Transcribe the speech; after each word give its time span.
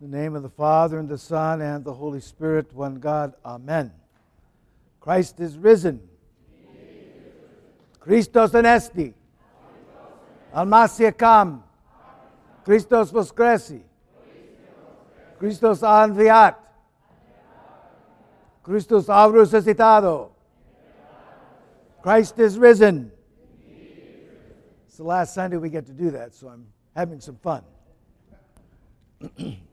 In 0.00 0.10
the 0.10 0.16
name 0.16 0.34
of 0.34 0.42
the 0.42 0.48
Father, 0.48 0.98
and 0.98 1.06
the 1.06 1.18
Son, 1.18 1.60
and 1.60 1.84
the 1.84 1.92
Holy 1.92 2.20
Spirit, 2.20 2.72
one 2.72 3.00
God. 3.00 3.34
Amen. 3.44 3.92
Christ 4.98 5.38
is 5.40 5.58
risen. 5.58 6.00
Christos 7.98 8.52
anesti. 8.52 9.12
Almasia 10.54 11.14
kam. 11.14 11.62
Christos 12.64 13.12
voskresi. 13.12 13.82
Christos 15.38 15.82
anviat. 15.82 16.56
Christus 18.62 19.06
ha 19.08 19.28
resucitado. 19.28 20.30
Christ 22.00 22.38
is 22.38 22.58
risen. 22.58 23.12
It's 24.86 24.96
the 24.96 25.04
last 25.04 25.34
Sunday 25.34 25.58
we 25.58 25.68
get 25.68 25.84
to 25.86 25.92
do 25.92 26.10
that, 26.12 26.34
so 26.34 26.48
I'm 26.48 26.66
having 26.96 27.20
some 27.20 27.36
fun. 27.36 27.62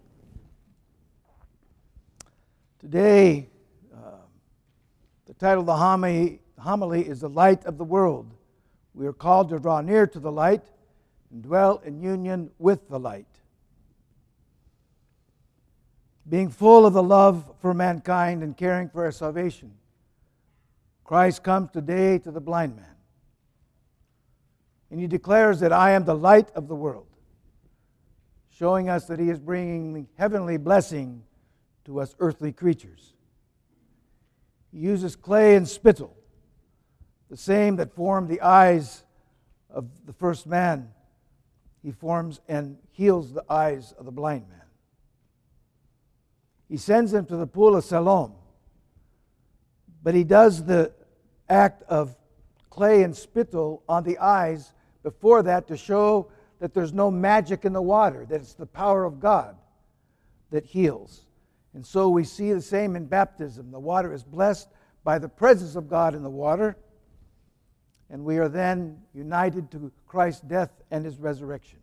Today, 2.80 3.50
uh, 3.92 4.20
the 5.26 5.34
title 5.34 5.62
of 5.62 5.66
the 5.66 5.76
homily, 5.76 6.42
homily 6.60 7.08
is 7.08 7.22
The 7.22 7.30
Light 7.30 7.66
of 7.66 7.80
the 7.80 7.84
World. 7.84 8.32
We 8.94 9.08
are 9.08 9.14
called 9.14 9.50
to 9.50 9.58
draw 9.58 9.82
near 9.82 10.06
to 10.06 10.20
the 10.20 10.32
light 10.32 10.62
and 11.32 11.42
dwell 11.42 11.82
in 11.84 12.00
union 12.00 12.52
with 12.60 12.88
the 12.88 13.00
light. 13.00 13.26
Being 16.30 16.50
full 16.50 16.86
of 16.86 16.94
the 16.94 17.02
love 17.02 17.52
for 17.62 17.74
mankind 17.74 18.44
and 18.44 18.56
caring 18.56 18.90
for 18.90 19.06
our 19.06 19.12
salvation, 19.12 19.74
Christ 21.04 21.44
comes 21.44 21.72
today 21.72 22.20
to 22.20 22.30
the 22.30 22.42
blind 22.42 22.76
man. 22.76 22.96
And 24.92 25.00
he 25.00 25.08
declares 25.08 25.62
that 25.62 25.74
I 25.74 25.92
am 25.92 26.06
the 26.06 26.16
light 26.16 26.52
of 26.52 26.68
the 26.68 26.76
world, 26.76 27.08
showing 28.52 28.88
us 28.88 29.06
that 29.06 29.20
he 29.20 29.32
is 29.32 29.40
bringing 29.40 30.08
heavenly 30.16 30.58
blessing 30.58 31.24
to 31.88 32.02
us 32.02 32.16
earthly 32.20 32.52
creatures. 32.52 33.14
He 34.72 34.80
uses 34.80 35.16
clay 35.16 35.56
and 35.56 35.68
spittle, 35.68 36.16
the 37.30 37.38
same 37.38 37.78
that 37.78 37.96
formed 37.96 38.28
the 38.28 38.42
eyes 38.42 39.04
of 39.70 39.86
the 40.06 40.14
first 40.14 40.46
man. 40.46 40.90
He 41.82 41.92
forms 41.92 42.42
and 42.48 42.78
heals 42.92 43.34
the 43.34 43.46
eyes 43.50 43.94
of 43.98 44.06
the 44.06 44.12
blind 44.12 44.50
man. 44.50 44.62
He 46.68 46.76
sends 46.76 47.14
him 47.14 47.26
to 47.28 47.38
the 47.38 47.48
pool 47.48 47.78
of 47.78 47.86
Siloam, 47.86 48.34
but 50.04 50.14
he 50.14 50.26
does 50.26 50.66
the 50.66 50.92
act 51.48 51.84
of 51.84 52.16
clay 52.70 53.04
and 53.04 53.16
spittle 53.16 53.82
on 53.88 54.04
the 54.04 54.18
eyes 54.18 54.74
before 55.04 55.42
that 55.44 55.68
to 55.68 55.78
show 55.78 56.30
that 56.60 56.74
there's 56.74 56.92
no 56.92 57.10
magic 57.10 57.64
in 57.64 57.72
the 57.72 57.82
water, 57.82 58.26
that 58.26 58.42
it's 58.42 58.56
the 58.56 58.66
power 58.66 59.06
of 59.06 59.22
God 59.22 59.56
that 60.52 60.66
heals. 60.66 61.27
And 61.74 61.86
so 61.86 62.10
we 62.10 62.24
see 62.24 62.54
the 62.54 62.62
same 62.62 62.96
in 62.96 63.06
baptism. 63.06 63.72
The 63.72 63.80
water 63.80 64.14
is 64.14 64.24
blessed 64.24 64.70
by 65.04 65.20
the 65.20 65.30
presence 65.30 65.76
of 65.76 65.88
God 65.88 66.16
in 66.16 66.24
the 66.24 66.30
water, 66.30 66.76
and 68.10 68.26
we 68.26 68.38
are 68.40 68.50
then 68.50 68.98
united 69.14 69.72
to 69.72 69.92
Christ's 70.06 70.42
death 70.42 70.72
and 70.92 71.06
his 71.06 71.18
resurrection. 71.18 71.80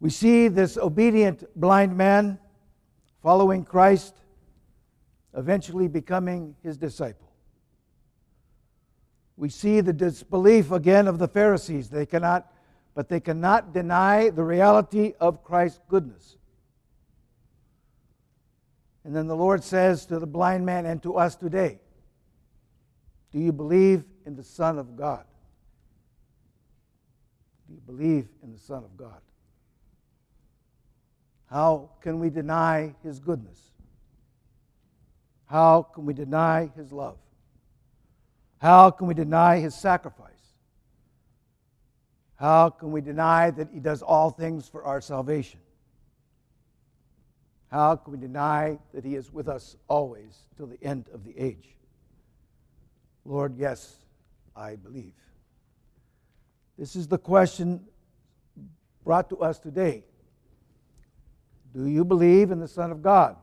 We 0.00 0.10
see 0.10 0.48
this 0.48 0.76
obedient 0.76 1.44
blind 1.58 1.96
man 1.96 2.38
following 3.22 3.64
Christ, 3.64 4.14
eventually 5.36 5.88
becoming 5.88 6.54
his 6.62 6.76
disciple. 6.76 7.32
We 9.36 9.48
see 9.48 9.80
the 9.80 9.92
disbelief 9.92 10.70
again 10.70 11.08
of 11.08 11.18
the 11.18 11.26
Pharisees. 11.26 11.88
They 11.88 12.06
cannot, 12.06 12.52
but 12.94 13.08
they 13.08 13.20
cannot 13.20 13.72
deny 13.72 14.30
the 14.30 14.44
reality 14.44 15.14
of 15.20 15.42
Christ's 15.42 15.80
goodness. 15.88 16.36
And 19.04 19.14
then 19.14 19.26
the 19.26 19.36
Lord 19.36 19.62
says 19.62 20.06
to 20.06 20.18
the 20.18 20.26
blind 20.26 20.64
man 20.64 20.86
and 20.86 21.02
to 21.02 21.16
us 21.16 21.36
today, 21.36 21.78
Do 23.32 23.38
you 23.38 23.52
believe 23.52 24.04
in 24.24 24.34
the 24.34 24.42
Son 24.42 24.78
of 24.78 24.96
God? 24.96 25.24
Do 27.68 27.74
you 27.74 27.80
believe 27.80 28.28
in 28.42 28.52
the 28.52 28.58
Son 28.58 28.82
of 28.82 28.96
God? 28.96 29.20
How 31.50 31.90
can 32.00 32.18
we 32.18 32.30
deny 32.30 32.94
His 33.02 33.18
goodness? 33.18 33.60
How 35.46 35.82
can 35.82 36.06
we 36.06 36.14
deny 36.14 36.70
His 36.74 36.90
love? 36.90 37.18
How 38.58 38.90
can 38.90 39.06
we 39.06 39.14
deny 39.14 39.60
His 39.60 39.74
sacrifice? 39.74 40.30
How 42.36 42.70
can 42.70 42.90
we 42.90 43.02
deny 43.02 43.50
that 43.50 43.68
He 43.72 43.80
does 43.80 44.02
all 44.02 44.30
things 44.30 44.66
for 44.66 44.84
our 44.84 45.00
salvation? 45.00 45.60
How 47.74 47.96
can 47.96 48.12
we 48.12 48.18
deny 48.20 48.78
that 48.92 49.04
He 49.04 49.16
is 49.16 49.32
with 49.32 49.48
us 49.48 49.74
always 49.88 50.46
till 50.56 50.68
the 50.68 50.80
end 50.80 51.08
of 51.12 51.24
the 51.24 51.36
age? 51.36 51.74
Lord, 53.24 53.56
yes, 53.58 53.96
I 54.54 54.76
believe. 54.76 55.12
This 56.78 56.94
is 56.94 57.08
the 57.08 57.18
question 57.18 57.84
brought 59.04 59.28
to 59.30 59.38
us 59.38 59.58
today. 59.58 60.04
Do 61.74 61.88
you 61.88 62.04
believe 62.04 62.52
in 62.52 62.60
the 62.60 62.68
Son 62.68 62.92
of 62.92 63.02
God? 63.02 63.34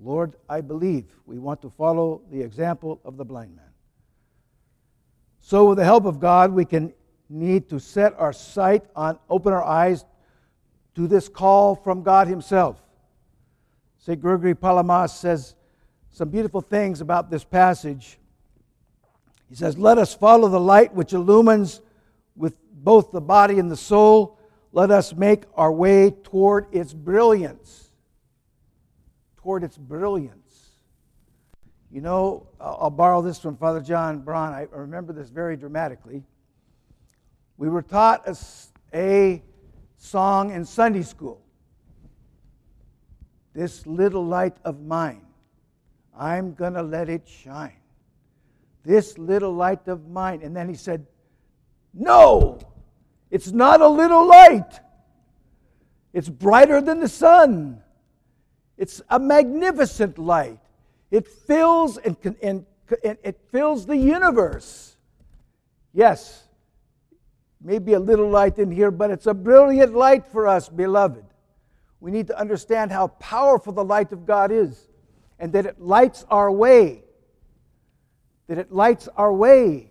Lord, 0.00 0.36
I 0.48 0.60
believe. 0.60 1.06
We 1.26 1.40
want 1.40 1.60
to 1.62 1.70
follow 1.70 2.22
the 2.30 2.40
example 2.40 3.00
of 3.04 3.16
the 3.16 3.24
blind 3.24 3.56
man. 3.56 3.72
So, 5.40 5.70
with 5.70 5.78
the 5.78 5.84
help 5.84 6.04
of 6.04 6.20
God, 6.20 6.52
we 6.52 6.64
can 6.64 6.92
need 7.28 7.68
to 7.70 7.80
set 7.80 8.14
our 8.16 8.32
sight 8.32 8.84
on, 8.94 9.18
open 9.28 9.52
our 9.52 9.64
eyes 9.64 10.04
to 10.94 11.06
this 11.06 11.28
call 11.28 11.74
from 11.74 12.02
God 12.02 12.28
Himself. 12.28 12.80
St. 13.98 14.20
Gregory 14.20 14.54
Palamas 14.54 15.12
says 15.12 15.54
some 16.10 16.30
beautiful 16.30 16.60
things 16.60 17.00
about 17.00 17.30
this 17.30 17.44
passage. 17.44 18.18
He 19.48 19.54
says, 19.54 19.76
Let 19.76 19.98
us 19.98 20.14
follow 20.14 20.48
the 20.48 20.60
light 20.60 20.94
which 20.94 21.12
illumines 21.12 21.80
with 22.36 22.54
both 22.72 23.12
the 23.12 23.20
body 23.20 23.58
and 23.58 23.70
the 23.70 23.76
soul. 23.76 24.38
Let 24.72 24.90
us 24.90 25.14
make 25.14 25.44
our 25.54 25.72
way 25.72 26.10
toward 26.10 26.66
its 26.72 26.92
brilliance. 26.92 27.90
Toward 29.36 29.64
its 29.64 29.76
brilliance. 29.76 30.70
You 31.90 32.00
know, 32.00 32.46
I'll 32.60 32.90
borrow 32.90 33.20
this 33.20 33.40
from 33.40 33.56
Father 33.56 33.80
John 33.80 34.20
Braun. 34.20 34.52
I 34.52 34.68
remember 34.70 35.12
this 35.12 35.28
very 35.28 35.56
dramatically. 35.56 36.22
We 37.56 37.68
were 37.68 37.82
taught 37.82 38.28
a, 38.28 38.36
a 38.94 39.42
song 40.00 40.50
in 40.50 40.64
Sunday 40.64 41.02
school. 41.02 41.40
This 43.52 43.86
little 43.86 44.24
light 44.24 44.56
of 44.64 44.80
mine, 44.80 45.26
I'm 46.18 46.54
going 46.54 46.72
to 46.74 46.82
let 46.82 47.08
it 47.08 47.28
shine. 47.28 47.76
This 48.82 49.18
little 49.18 49.52
light 49.52 49.86
of 49.88 50.08
mine. 50.08 50.40
And 50.42 50.56
then 50.56 50.68
he 50.68 50.74
said, 50.74 51.06
No, 51.92 52.58
it's 53.30 53.52
not 53.52 53.80
a 53.80 53.88
little 53.88 54.26
light. 54.26 54.80
It's 56.12 56.28
brighter 56.28 56.80
than 56.80 57.00
the 57.00 57.08
sun. 57.08 57.82
It's 58.78 59.02
a 59.10 59.18
magnificent 59.18 60.18
light. 60.18 60.58
It 61.10 61.28
fills 61.28 61.98
and, 61.98 62.16
and, 62.42 62.64
and 63.04 63.18
it 63.22 63.38
fills 63.50 63.84
the 63.84 63.96
universe. 63.96 64.96
Yes, 65.92 66.46
maybe 67.60 67.92
a 67.92 68.00
little 68.00 68.28
light 68.28 68.58
in 68.58 68.70
here, 68.70 68.90
but 68.90 69.10
it's 69.10 69.26
a 69.26 69.34
brilliant 69.34 69.94
light 69.94 70.26
for 70.26 70.48
us, 70.48 70.68
beloved. 70.68 71.24
We 72.00 72.10
need 72.10 72.28
to 72.28 72.38
understand 72.38 72.90
how 72.90 73.08
powerful 73.08 73.72
the 73.72 73.84
light 73.84 74.12
of 74.12 74.26
God 74.26 74.50
is 74.50 74.88
and 75.38 75.52
that 75.52 75.66
it 75.66 75.80
lights 75.80 76.24
our 76.30 76.50
way. 76.50 77.04
That 78.46 78.58
it 78.58 78.72
lights 78.72 79.08
our 79.16 79.32
way. 79.32 79.90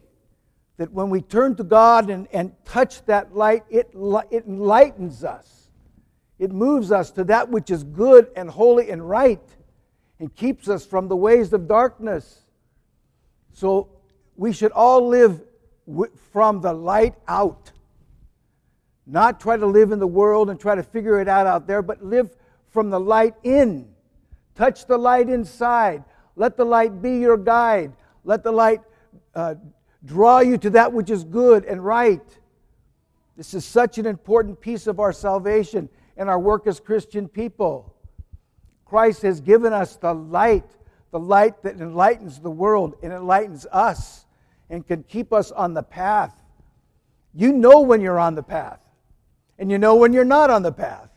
That 0.78 0.92
when 0.92 1.10
we 1.10 1.22
turn 1.22 1.56
to 1.58 1.64
God 1.64 2.10
and, 2.10 2.28
and 2.34 2.54
touch 2.66 3.06
that 3.06 3.36
light, 3.36 3.64
it, 3.70 3.92
it 4.32 4.46
enlightens 4.46 5.24
us. 5.24 5.70
It 6.40 6.52
moves 6.52 6.92
us 6.92 7.12
to 7.12 7.24
that 7.26 7.50
which 7.50 7.70
is 7.70 7.84
good 7.84 8.30
and 8.36 8.50
holy 8.50 8.90
and 8.90 9.08
right 9.08 9.42
and 10.20 10.34
keeps 10.34 10.68
us 10.68 10.86
from 10.86 11.08
the 11.08 11.16
ways 11.16 11.54
of 11.54 11.68
darkness. 11.68 12.42
So 13.54 13.90
we 14.36 14.54
should 14.54 14.72
all 14.72 15.08
live 15.08 15.42
from 16.32 16.62
the 16.62 16.74
light 16.74 17.16
out. 17.28 17.72
Not 19.06 19.40
try 19.40 19.58
to 19.58 19.66
live 19.66 19.92
in 19.92 20.00
the 20.00 20.08
world 20.08 20.50
and 20.50 20.60
try 20.60 20.76
to 20.76 20.84
figure 20.84 21.20
it 21.20 21.28
out 21.28 21.48
out 21.48 21.68
there, 21.68 21.82
but 21.82 22.04
live 22.04 22.36
from 22.70 22.90
the 22.90 23.00
light 23.00 23.34
in. 23.44 23.88
Touch 24.56 24.86
the 24.86 24.98
light 24.98 25.30
inside. 25.30 26.04
Let 26.36 26.58
the 26.58 26.66
light 26.66 27.02
be 27.02 27.18
your 27.18 27.38
guide. 27.38 27.94
Let 28.24 28.44
the 28.44 28.52
light 28.52 28.82
uh, 29.34 29.56
draw 30.06 30.40
you 30.40 30.58
to 30.60 30.70
that 30.72 30.94
which 30.94 31.10
is 31.10 31.24
good 31.24 31.66
and 31.66 31.84
right. 31.84 32.22
This 33.36 33.54
is 33.54 33.66
such 33.66 33.98
an 33.98 34.06
important 34.06 34.60
piece 34.60 34.86
of 34.86 35.00
our 35.00 35.14
salvation 35.14 35.90
and 36.18 36.30
our 36.30 36.40
work 36.40 36.68
as 36.68 36.80
Christian 36.80 37.28
people. 37.28 37.96
Christ 38.86 39.22
has 39.22 39.40
given 39.42 39.72
us 39.72 39.96
the 39.96 40.14
light, 40.14 40.70
the 41.12 41.20
light 41.20 41.64
that 41.64 41.80
enlightens 41.80 42.40
the 42.40 42.52
world 42.52 42.96
and 43.02 43.14
enlightens 43.14 43.66
us 43.72 44.26
and 44.70 44.86
can 44.86 45.04
keep 45.04 45.34
us 45.34 45.52
on 45.52 45.74
the 45.74 45.84
path. 45.84 46.36
You 47.34 47.54
know 47.54 47.82
when 47.82 48.02
you're 48.02 48.20
on 48.20 48.36
the 48.36 48.44
path. 48.44 48.80
and 49.60 49.70
you 49.70 49.78
know 49.78 49.96
when 49.96 50.14
you're 50.14 50.24
not 50.24 50.50
on 50.50 50.64
the 50.64 50.72
path. 50.72 51.12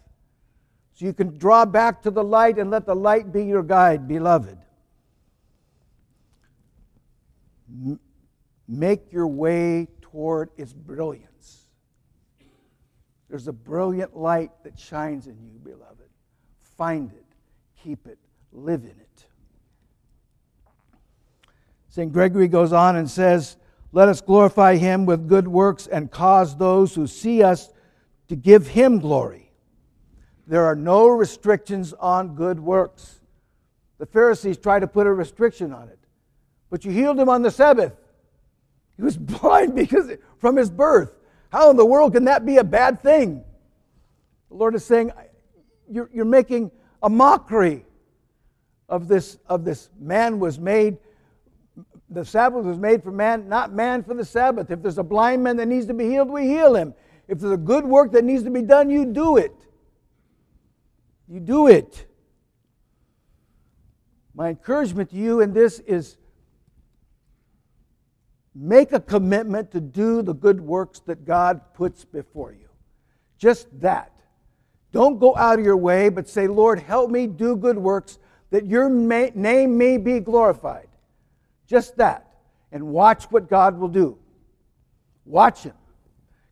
So 0.95 1.05
you 1.05 1.13
can 1.13 1.39
draw 1.39 1.65
back 1.65 2.03
to 2.03 2.11
the 2.11 2.25
light 2.25 2.59
and 2.59 2.71
let 2.71 2.87
the 2.87 2.95
light 2.95 3.33
be 3.33 3.45
your 3.45 3.63
guide, 3.63 4.09
beloved. 4.09 4.59
Make 8.69 9.13
your 9.13 9.29
way 9.29 9.87
toward 10.01 10.51
its 10.57 10.73
brilliance. 10.73 11.67
There's 13.31 13.49
a 13.49 13.53
brilliant 13.53 14.17
light 14.17 14.51
that 14.65 14.79
shines 14.79 15.27
in 15.27 15.39
you, 15.41 15.59
beloved. 15.63 16.11
Find 16.77 17.13
it, 17.13 17.25
keep 17.83 18.07
it, 18.07 18.19
live 18.53 18.83
in 18.83 18.91
it. 18.91 19.27
St. 21.93 22.11
Gregory 22.11 22.49
goes 22.49 22.73
on 22.73 22.97
and 22.97 23.09
says, 23.09 23.59
Let 23.93 24.09
us 24.09 24.23
glorify 24.23 24.77
him 24.77 25.05
with 25.05 25.29
good 25.29 25.47
works 25.47 25.87
and 25.87 26.11
cause 26.11 26.57
those 26.57 26.95
who 26.95 27.07
see 27.07 27.43
us 27.43 27.71
to 28.29 28.35
give 28.35 28.67
him 28.67 28.99
glory. 28.99 29.53
There 30.47 30.65
are 30.65 30.75
no 30.75 31.07
restrictions 31.09 31.93
on 31.93 32.35
good 32.35 32.59
works. 32.59 33.21
The 33.99 34.07
Pharisees 34.07 34.57
tried 34.57 34.81
to 34.81 34.87
put 34.87 35.07
a 35.07 35.13
restriction 35.13 35.75
on 35.75 35.91
it. 35.91 35.99
But 36.71 36.87
you 36.87 36.91
healed 36.91 37.21
him 37.21 37.29
on 37.29 37.43
the 37.43 37.51
Sabbath. 37.51 37.93
He 38.97 39.03
was 39.03 39.17
blind 39.17 39.75
because 39.75 40.11
from 40.39 40.57
his 40.57 40.71
birth. 40.71 41.15
How 41.51 41.71
in 41.71 41.77
the 41.77 41.85
world 41.85 42.13
can 42.13 42.25
that 42.25 42.47
be 42.47 42.59
a 42.59 42.65
bad 42.65 43.03
thing? 43.03 43.43
The 44.49 44.55
Lord 44.55 44.75
is 44.75 44.85
saying, 44.85 45.13
You're, 45.91 46.09
you're 46.13 46.25
making 46.25 46.71
a 47.03 47.11
mockery 47.11 47.85
of 48.89 49.09
this, 49.09 49.39
of 49.47 49.65
this. 49.65 49.91
Man 49.99 50.39
was 50.39 50.59
made, 50.59 50.99
the 52.15 52.25
Sabbath 52.25 52.65
was 52.65 52.79
made 52.79 53.03
for 53.03 53.11
man, 53.11 53.49
not 53.49 53.73
man 53.73 54.03
for 54.03 54.15
the 54.15 54.25
Sabbath. 54.25 54.71
If 54.71 54.83
there's 54.83 54.99
a 54.99 55.03
blind 55.03 55.43
man 55.43 55.57
that 55.57 55.67
needs 55.67 55.87
to 55.87 55.95
be 55.95 56.09
healed, 56.09 56.29
we 56.29 56.47
heal 56.47 56.75
him. 56.75 56.95
If 57.29 57.39
there's 57.39 57.53
a 57.53 57.57
good 57.57 57.85
work 57.85 58.13
that 58.13 58.25
needs 58.25 58.43
to 58.45 58.51
be 58.51 58.63
done, 58.63 58.91
you 58.91 59.07
do 59.07 59.37
it. 59.37 59.55
You 61.29 61.41
do 61.41 61.69
it. 61.69 62.07
My 64.35 64.49
encouragement 64.49 65.11
to 65.11 65.17
you 65.17 65.41
in 65.41 65.53
this 65.53 65.79
is 65.81 66.17
make 68.55 68.93
a 68.93 69.01
commitment 69.01 69.71
to 69.73 69.81
do 69.81 70.23
the 70.23 70.35
good 70.35 70.61
works 70.61 71.01
that 71.01 71.25
God 71.25 71.61
puts 71.75 72.05
before 72.05 72.53
you. 72.53 72.69
Just 73.39 73.69
that. 73.81 74.13
Don't 74.93 75.19
go 75.19 75.35
out 75.37 75.59
of 75.59 75.65
your 75.65 75.77
way, 75.77 76.11
but 76.11 76.29
say, 76.29 76.47
Lord, 76.47 76.79
help 76.79 77.11
me 77.11 77.27
do 77.27 77.57
good 77.57 77.79
works 77.79 78.19
that 78.51 78.67
your 78.67 78.91
name 78.91 79.79
may 79.79 79.97
be 79.97 80.21
glorified. 80.21 80.89
Just 81.67 81.97
that. 81.97 82.29
And 82.71 82.89
watch 82.89 83.25
what 83.25 83.49
God 83.49 83.79
will 83.79 83.89
do. 83.89 84.19
Watch 85.25 85.63
Him, 85.63 85.75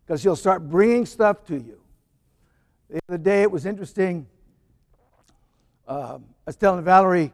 because 0.04 0.22
He'll 0.22 0.36
start 0.36 0.68
bringing 0.68 1.06
stuff 1.06 1.44
to 1.46 1.54
you. 1.54 1.80
The 2.88 3.00
other 3.08 3.18
day, 3.18 3.42
it 3.42 3.50
was 3.50 3.66
interesting. 3.66 4.26
Uh, 5.86 6.18
I 6.18 6.20
was 6.46 6.56
telling 6.56 6.84
Valerie, 6.84 7.32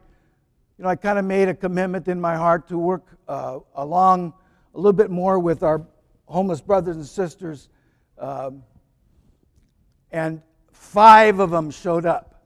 you 0.78 0.84
know, 0.84 0.88
I 0.88 0.96
kind 0.96 1.18
of 1.18 1.24
made 1.24 1.48
a 1.48 1.54
commitment 1.54 2.08
in 2.08 2.20
my 2.20 2.36
heart 2.36 2.68
to 2.68 2.78
work 2.78 3.04
uh, 3.28 3.60
along 3.74 4.34
a 4.74 4.78
little 4.78 4.92
bit 4.92 5.10
more 5.10 5.38
with 5.38 5.62
our 5.62 5.86
homeless 6.26 6.60
brothers 6.60 6.96
and 6.96 7.06
sisters. 7.06 7.68
Um, 8.18 8.62
and 10.10 10.42
five 10.72 11.38
of 11.40 11.50
them 11.50 11.70
showed 11.70 12.04
up. 12.04 12.44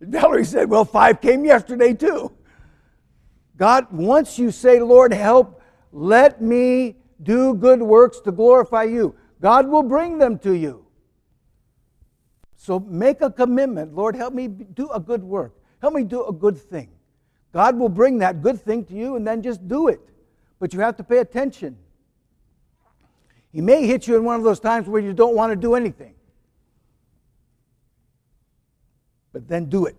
Valerie 0.00 0.44
said, 0.44 0.68
Well, 0.68 0.84
five 0.84 1.20
came 1.20 1.44
yesterday 1.44 1.94
too. 1.94 2.32
God, 3.56 3.86
once 3.92 4.38
you 4.38 4.50
say, 4.50 4.80
Lord, 4.80 5.12
help, 5.12 5.62
let 5.92 6.42
me 6.42 6.96
do 7.22 7.54
good 7.54 7.80
works 7.80 8.20
to 8.20 8.32
glorify 8.32 8.84
you, 8.84 9.14
God 9.40 9.68
will 9.68 9.82
bring 9.82 10.18
them 10.18 10.38
to 10.40 10.52
you. 10.52 10.86
So 12.56 12.80
make 12.80 13.20
a 13.20 13.30
commitment. 13.30 13.94
Lord, 13.94 14.16
help 14.16 14.34
me 14.34 14.48
do 14.48 14.90
a 14.90 14.98
good 14.98 15.22
work. 15.22 15.54
Help 15.80 15.94
me 15.94 16.02
do 16.02 16.24
a 16.26 16.32
good 16.32 16.56
thing. 16.56 16.88
God 17.52 17.78
will 17.78 17.88
bring 17.88 18.18
that 18.18 18.42
good 18.42 18.60
thing 18.60 18.84
to 18.86 18.94
you 18.94 19.16
and 19.16 19.26
then 19.26 19.42
just 19.42 19.68
do 19.68 19.88
it 19.88 20.00
but 20.64 20.72
you 20.72 20.80
have 20.80 20.96
to 20.96 21.04
pay 21.04 21.18
attention. 21.18 21.76
He 23.52 23.60
may 23.60 23.86
hit 23.86 24.06
you 24.06 24.16
in 24.16 24.24
one 24.24 24.36
of 24.36 24.44
those 24.44 24.60
times 24.60 24.88
where 24.88 25.02
you 25.02 25.12
don't 25.12 25.34
want 25.34 25.52
to 25.52 25.56
do 25.56 25.74
anything. 25.74 26.14
But 29.32 29.46
then 29.46 29.66
do 29.66 29.84
it. 29.84 29.96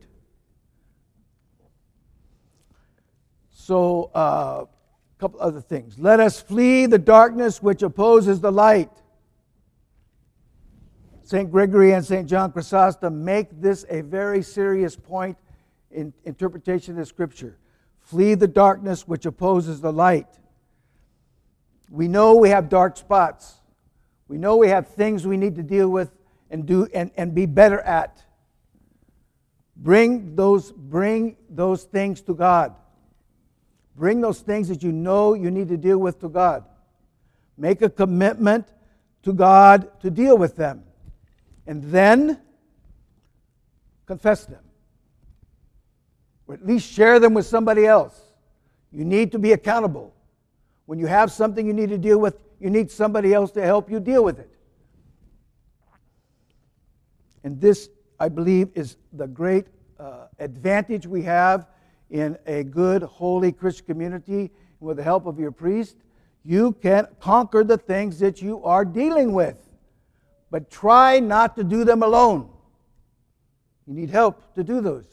So, 3.66 4.12
uh, 4.14 4.66
a 4.66 5.20
couple 5.20 5.42
other 5.42 5.60
things. 5.60 5.98
Let 5.98 6.20
us 6.20 6.40
flee 6.40 6.86
the 6.86 7.00
darkness 7.00 7.64
which 7.64 7.82
opposes 7.82 8.40
the 8.40 8.52
light. 8.52 8.92
St. 11.24 11.50
Gregory 11.50 11.94
and 11.94 12.06
St. 12.06 12.30
John 12.30 12.52
Chrysostom 12.52 13.26
make 13.26 13.60
this 13.60 13.84
a 13.90 14.02
very 14.02 14.44
serious 14.44 14.96
point 14.96 15.36
in 15.90 16.14
interpretation 16.26 17.00
of 17.00 17.08
scripture. 17.08 17.58
Flee 18.02 18.36
the 18.36 18.48
darkness 18.48 19.08
which 19.08 19.26
opposes 19.26 19.82
the 19.82 19.92
light. 19.92 20.28
We 21.90 22.08
know 22.08 22.36
we 22.36 22.50
have 22.50 22.70
dark 22.70 22.98
spots. 22.98 23.56
We 24.28 24.38
know 24.38 24.58
we 24.58 24.68
have 24.68 24.90
things 24.90 25.26
we 25.26 25.38
need 25.38 25.56
to 25.56 25.64
deal 25.64 25.90
with 25.90 26.12
and 26.52 26.68
do 26.68 26.88
and, 26.94 27.10
and 27.18 27.34
be 27.34 27.48
better 27.48 27.80
at. 27.80 28.24
Bring 29.76 30.36
those, 30.36 30.72
bring 30.72 31.36
those 31.50 31.86
things 31.86 32.22
to 32.22 32.36
God. 32.36 32.76
Bring 33.96 34.22
those 34.22 34.42
things 34.42 34.68
that 34.68 34.84
you 34.84 34.92
know 34.92 35.34
you 35.34 35.50
need 35.50 35.70
to 35.70 35.78
deal 35.78 35.98
with 35.98 36.20
to 36.20 36.30
God. 36.30 36.66
Make 37.58 37.82
a 37.82 37.90
commitment 37.90 38.68
to 39.24 39.32
God 39.32 40.00
to 40.02 40.10
deal 40.10 40.38
with 40.38 40.56
them. 40.56 40.84
And 41.66 41.84
then 41.84 42.40
confess 44.06 44.46
them. 44.46 44.64
Or 46.48 46.56
at 46.56 46.66
least 46.66 46.92
share 46.92 47.20
them 47.20 47.34
with 47.34 47.46
somebody 47.46 47.86
else. 47.86 48.20
You 48.92 49.06
need 49.06 49.32
to 49.32 49.40
be 49.40 49.54
accountable. 49.54 50.14
When 50.86 51.00
you 51.00 51.08
have 51.08 51.32
something 51.32 51.66
you 51.66 51.74
need 51.74 51.90
to 51.90 51.98
deal 51.98 52.20
with, 52.20 52.38
you 52.60 52.70
need 52.70 52.92
somebody 52.92 53.34
else 53.34 53.52
to 53.52 53.62
help 53.62 53.90
you 53.90 54.00
deal 54.00 54.24
with 54.24 54.40
it. 54.40 54.50
And 57.44 57.60
this, 57.60 57.90
I 58.20 58.30
believe, 58.30 58.70
is 58.76 58.98
the 59.14 59.28
great 59.28 59.68
uh, 60.00 60.28
advantage 60.40 61.08
we 61.08 61.24
have 61.24 61.68
in 62.10 62.38
a 62.46 62.64
good, 62.64 63.04
holy 63.04 63.52
Christian 63.52 63.86
community. 63.86 64.52
With 64.80 64.98
the 64.98 65.04
help 65.04 65.26
of 65.26 65.40
your 65.40 65.52
priest, 65.52 65.96
you 66.44 66.74
can 66.74 67.08
conquer 67.20 67.64
the 67.64 67.78
things 67.78 68.20
that 68.20 68.42
you 68.42 68.64
are 68.64 68.86
dealing 68.86 69.34
with. 69.34 69.58
But 70.52 70.70
try 70.70 71.20
not 71.20 71.56
to 71.56 71.64
do 71.64 71.84
them 71.84 72.04
alone. 72.04 72.50
You 73.88 73.94
need 73.94 74.10
help 74.10 74.54
to 74.56 74.64
do 74.64 74.82
those. 74.82 75.06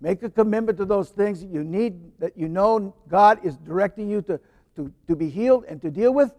Make 0.00 0.22
a 0.22 0.30
commitment 0.30 0.78
to 0.78 0.84
those 0.84 1.10
things 1.10 1.40
that 1.40 1.50
you 1.50 1.62
need, 1.62 2.18
that 2.18 2.36
you 2.36 2.48
know 2.48 2.94
God 3.08 3.38
is 3.44 3.56
directing 3.56 4.10
you 4.10 4.22
to 4.22 4.40
to, 4.76 4.92
to 5.06 5.16
be 5.16 5.28
healed 5.28 5.64
and 5.68 5.80
to 5.82 5.90
deal 5.90 6.12
with, 6.12 6.32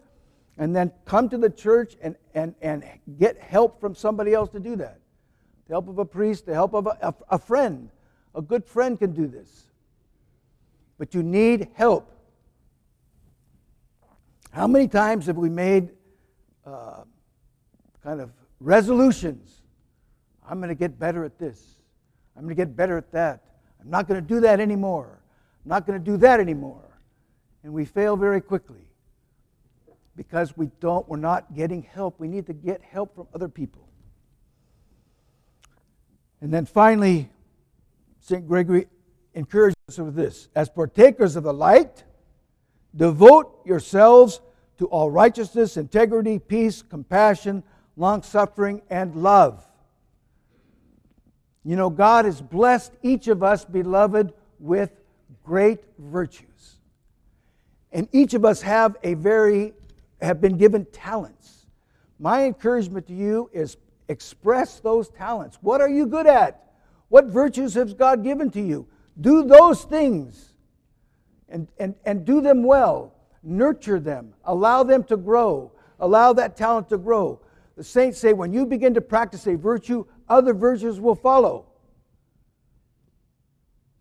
and 0.58 0.76
then 0.76 0.92
come 1.06 1.30
to 1.30 1.38
the 1.38 1.50
church 1.50 1.96
and, 2.02 2.16
and, 2.34 2.56
and 2.62 2.84
get 3.18 3.40
help 3.40 3.80
from 3.80 3.96
somebody 3.96 4.34
else 4.34 4.50
to 4.52 4.60
do 4.60 4.76
that. 4.78 5.00
The 5.68 5.74
help 5.74 5.88
of 5.88 5.98
a 5.98 6.06
priest, 6.06 6.46
the 6.46 6.54
help 6.54 6.74
of 6.74 6.88
a, 6.88 6.98
a, 7.02 7.14
a 7.30 7.40
friend. 7.40 7.90
A 8.36 8.42
good 8.42 8.66
friend 8.66 8.98
can 8.98 9.14
do 9.14 9.28
this. 9.28 9.68
But 10.98 11.14
you 11.14 11.24
need 11.24 11.70
help. 11.74 12.10
How 14.52 14.68
many 14.68 14.88
times 14.88 15.26
have 15.26 15.38
we 15.38 15.50
made 15.50 15.90
uh, 16.66 17.04
kind 18.04 18.22
of 18.22 18.32
resolutions? 18.60 19.62
I'm 20.48 20.60
going 20.60 20.70
to 20.70 20.76
get 20.76 21.00
better 21.00 21.24
at 21.26 21.40
this. 21.40 21.78
I'm 22.36 22.44
going 22.44 22.56
to 22.56 22.62
get 22.62 22.76
better 22.76 22.98
at 22.98 23.12
that. 23.12 23.44
I'm 23.82 23.90
not 23.90 24.08
going 24.08 24.22
to 24.22 24.28
do 24.28 24.40
that 24.42 24.60
anymore. 24.60 25.20
I'm 25.64 25.70
not 25.70 25.88
going 25.88 26.00
to 26.00 26.06
do 26.06 26.18
that 26.18 26.40
anymore 26.40 26.94
and 27.64 27.74
we 27.74 27.86
fail 27.86 28.16
very 28.16 28.42
quickly 28.42 28.86
because 30.16 30.56
we 30.56 30.70
don't 30.80 31.08
we're 31.08 31.18
not 31.18 31.56
getting 31.56 31.82
help 31.82 32.20
we 32.20 32.28
need 32.28 32.46
to 32.46 32.54
get 32.54 32.82
help 32.84 33.16
from 33.16 33.28
other 33.34 33.48
people 33.48 33.88
and 36.42 36.54
then 36.54 36.66
finally 36.66 37.30
st 38.20 38.48
gregory 38.48 38.86
encourages 39.36 39.76
us 39.88 39.98
with 39.98 40.16
this 40.16 40.50
as 40.56 40.70
partakers 40.70 41.36
of 41.36 41.44
the 41.44 41.54
light 41.54 42.04
devote 42.96 43.66
yourselves 43.66 44.42
to 44.78 44.86
all 44.88 45.10
righteousness 45.10 45.78
integrity 45.78 46.40
peace 46.40 46.82
compassion 46.82 47.64
long 47.98 48.22
suffering 48.22 48.82
and 48.90 49.16
love 49.16 49.66
you 51.64 51.76
know 51.76 51.90
god 51.90 52.26
has 52.26 52.42
blessed 52.42 52.94
each 53.02 53.28
of 53.28 53.44
us 53.44 53.66
beloved 53.66 54.34
with 54.60 54.92
great 55.44 55.80
virtues 55.98 56.78
and 57.94 58.10
each 58.12 58.34
of 58.34 58.44
us 58.44 58.62
have 58.64 58.98
a 59.04 59.14
very, 59.14 59.74
have 60.22 60.42
been 60.42 60.58
given 60.58 60.86
talents. 60.86 61.68
My 62.20 62.44
encouragement 62.44 63.08
to 63.08 63.14
you 63.14 63.50
is 63.54 63.78
express 64.10 64.80
those 64.80 65.10
talents. 65.10 65.60
What 65.62 65.80
are 65.80 65.90
you 65.90 66.08
good 66.08 66.26
at? 66.26 66.72
What 67.10 67.26
virtues 67.26 67.76
has 67.76 67.94
God 67.94 68.24
given 68.24 68.50
to 68.52 68.62
you? 68.62 68.88
Do 69.20 69.44
those 69.44 69.84
things 69.84 70.54
and, 71.50 71.68
and, 71.78 71.96
and 72.06 72.26
do 72.26 72.42
them 72.42 72.64
well. 72.64 73.14
Nurture 73.44 74.00
them. 74.00 74.34
Allow 74.46 74.84
them 74.84 75.04
to 75.06 75.18
grow. 75.18 75.72
Allow 76.00 76.34
that 76.34 76.58
talent 76.58 76.90
to 76.90 76.98
grow. 76.98 77.40
the 77.76 77.84
saints 77.84 78.18
say 78.18 78.34
when 78.34 78.54
you 78.54 78.66
begin 78.66 78.94
to 78.96 79.02
practice 79.02 79.48
a 79.48 79.56
virtue, 79.56 80.06
other 80.28 80.54
virtues 80.54 81.00
will 81.00 81.16
follow. 81.16 81.66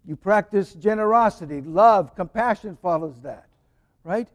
You 0.04 0.16
practice 0.16 0.74
generosity, 0.74 1.60
love, 1.60 2.16
compassion 2.16 2.76
follows 2.82 3.20
that, 3.22 3.46
right? 4.02 4.28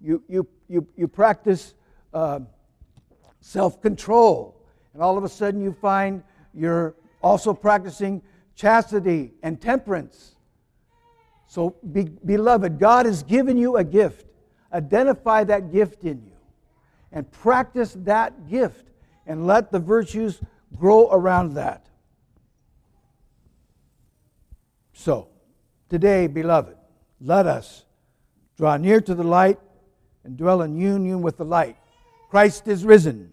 You, 0.00 0.22
you, 0.28 0.46
you, 0.68 0.86
you 0.96 1.08
practice 1.08 1.74
uh, 2.14 2.40
self 3.40 3.82
control, 3.82 4.54
and 4.94 5.02
all 5.02 5.18
of 5.18 5.24
a 5.24 5.28
sudden 5.28 5.60
you 5.60 5.72
find 5.72 6.22
you're 6.54 6.94
also 7.22 7.52
practicing 7.52 8.22
chastity 8.58 9.32
and 9.42 9.60
temperance. 9.60 10.34
So, 11.46 11.76
be, 11.92 12.04
beloved, 12.24 12.78
God 12.78 13.06
has 13.06 13.22
given 13.22 13.56
you 13.56 13.76
a 13.76 13.84
gift. 13.84 14.26
Identify 14.72 15.44
that 15.44 15.72
gift 15.72 16.02
in 16.02 16.22
you 16.26 16.36
and 17.12 17.30
practice 17.30 17.96
that 18.00 18.48
gift 18.48 18.90
and 19.26 19.46
let 19.46 19.70
the 19.70 19.78
virtues 19.78 20.40
grow 20.76 21.08
around 21.10 21.54
that. 21.54 21.86
So, 24.92 25.28
today, 25.88 26.26
beloved, 26.26 26.76
let 27.20 27.46
us 27.46 27.84
draw 28.56 28.76
near 28.76 29.00
to 29.00 29.14
the 29.14 29.22
light 29.22 29.60
and 30.24 30.36
dwell 30.36 30.62
in 30.62 30.76
union 30.76 31.22
with 31.22 31.36
the 31.36 31.44
light. 31.44 31.76
Christ 32.28 32.66
is 32.66 32.84
risen. 32.84 33.32